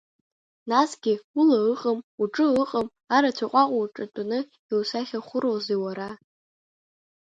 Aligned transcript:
Насгьы, 0.69 1.13
ула 1.37 1.57
ыҟам, 1.71 1.99
уҿы 2.21 2.45
ыҟам, 2.61 2.87
арацәа 3.15 3.45
ҟәаҟәа 3.51 3.77
уҿатәаны 3.85 4.39
иусахьахәыроузеи, 4.71 5.79
уара? 5.83 6.09